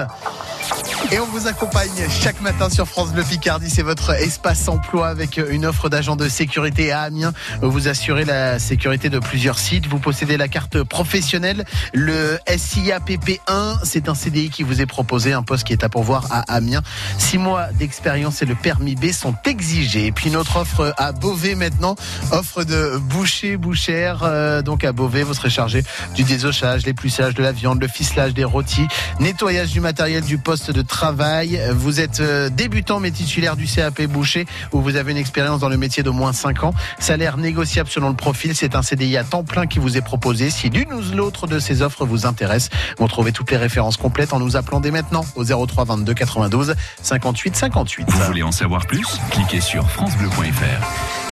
[0.00, 0.34] Yeah.
[1.10, 3.70] Et on vous accompagne chaque matin sur France Bleu Picardie.
[3.70, 7.32] C'est votre espace emploi avec une offre d'agent de sécurité à Amiens.
[7.62, 9.86] Vous assurez la sécurité de plusieurs sites.
[9.86, 13.78] Vous possédez la carte professionnelle, le SIAPP1.
[13.84, 16.82] C'est un CDI qui vous est proposé, un poste qui est à pourvoir à Amiens.
[17.16, 20.06] Six mois d'expérience et le permis B sont exigés.
[20.06, 21.96] Et puis notre offre à Beauvais maintenant,
[22.32, 24.24] offre de boucher, bouchère.
[24.24, 28.34] Euh, donc à Beauvais, vous serez chargé du désochage, l'épluchage de la viande, le ficelage
[28.34, 28.86] des rôtis,
[29.20, 31.60] nettoyage du matériel du poste de travail.
[31.74, 35.68] Vous êtes euh, débutant mais titulaire du CAP boucher où vous avez une expérience dans
[35.68, 36.74] le métier d'au moins 5 ans.
[36.98, 38.54] Salaire négociable selon le profil.
[38.54, 40.50] C'est un CDI à temps plein qui vous est proposé.
[40.50, 42.68] Si l'une ou l'autre de ces offres vous intéresse,
[42.98, 46.74] vous trouvez toutes les références complètes en nous appelant dès maintenant au 03 22 92
[47.02, 48.06] 58 58.
[48.08, 49.18] Vous voulez en savoir plus?
[49.30, 51.17] Cliquez sur francebleu.fr.